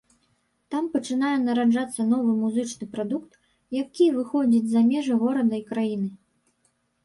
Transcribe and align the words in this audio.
Там 0.75 0.87
пачынае 0.95 1.33
нараджацца 1.41 2.07
новы 2.15 2.31
музычны 2.41 2.89
прадукт, 2.97 3.31
які 3.81 4.11
выходзіць 4.19 4.65
за 4.75 4.85
межы 4.91 5.23
горада 5.29 5.55
і 5.65 5.67
краіны. 5.73 6.07